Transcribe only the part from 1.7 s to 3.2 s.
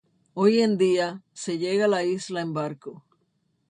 a la isla en barco.